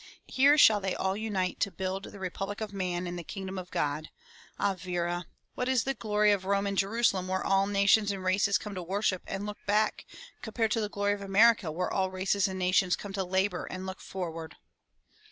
[0.25, 3.69] Here shall they all unite to build the Republic of Man and the Kingdom of
[3.69, 4.09] God.
[4.57, 8.57] Ah, Vera, what is the glory of Rome and Jerusalem where all nations and races
[8.57, 10.07] come to worship and look back
[10.41, 13.85] compared to the glory of America where all races and nations come to labor and
[13.85, 14.55] look forward?''